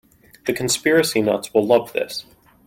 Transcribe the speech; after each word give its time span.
The 0.47 0.53
conspiracy 0.53 1.21
nuts 1.21 1.53
will 1.53 1.63
love 1.63 1.93
this. 1.93 2.25